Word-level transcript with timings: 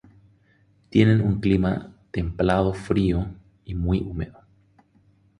Tienen 0.89 1.21
un 1.21 1.39
clima 1.39 1.93
templado-frío 2.09 3.27
y 3.65 3.75
muy 3.75 3.99
húmedo. 3.99 4.39